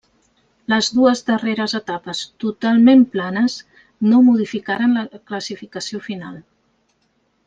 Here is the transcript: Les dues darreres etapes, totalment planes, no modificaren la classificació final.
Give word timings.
Les 0.71 0.87
dues 0.99 1.19
darreres 1.27 1.75
etapes, 1.79 2.23
totalment 2.43 3.03
planes, 3.15 3.57
no 4.13 4.23
modificaren 4.31 4.97
la 5.01 5.05
classificació 5.33 6.01
final. 6.11 6.41